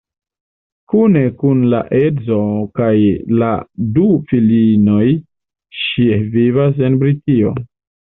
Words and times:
Kune 0.93 1.21
kun 1.43 1.61
la 1.73 1.81
edzo 1.97 2.39
kaj 2.81 2.89
la 3.43 3.51
du 3.99 4.09
filinoj 4.33 5.07
ŝi 5.85 6.11
vivas 6.37 6.87
en 6.91 7.03
Britio. 7.07 7.59